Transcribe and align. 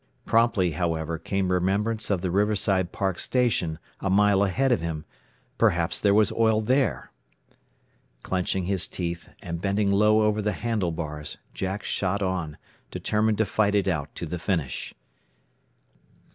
Promptly, 0.25 0.71
however, 0.71 1.19
came 1.19 1.51
remembrance 1.51 2.09
of 2.09 2.21
the 2.21 2.31
Riverside 2.31 2.91
Park 2.91 3.19
station, 3.19 3.77
a 3.99 4.09
mile 4.09 4.41
ahead 4.43 4.71
of 4.71 4.81
him. 4.81 5.05
Perhaps 5.59 6.01
there 6.01 6.15
was 6.15 6.31
oil 6.31 6.59
there! 6.59 7.11
Clenching 8.23 8.63
his 8.65 8.87
teeth, 8.87 9.29
and 9.43 9.61
bending 9.61 9.91
low 9.91 10.23
over 10.23 10.41
the 10.41 10.53
handlebars, 10.53 11.37
Jack 11.53 11.83
shot 11.83 12.23
on, 12.23 12.57
determined 12.89 13.37
to 13.37 13.45
fight 13.45 13.75
it 13.75 13.87
out 13.87 14.15
to 14.15 14.25
the 14.25 14.39
finish. 14.39 14.91